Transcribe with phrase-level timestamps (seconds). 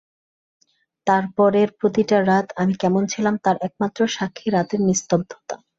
[1.07, 5.55] তারপরের প্রতিটি রাত আমি কেমন ছিলাম, তার একমাত্র সাক্ষী রাতের নিস্তব্ধতা।